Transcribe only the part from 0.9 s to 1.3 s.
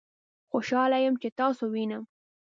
یم چې